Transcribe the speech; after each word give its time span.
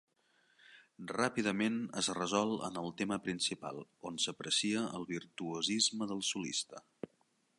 Ràpidament 1.11 1.75
es 2.01 2.09
resol 2.19 2.55
en 2.69 2.79
el 2.83 2.89
tema 3.03 3.19
principal, 3.27 3.83
on 4.11 4.19
s'aprecia 4.25 4.83
el 5.01 5.07
virtuosisme 5.13 6.09
del 6.13 6.25
solista. 6.33 6.85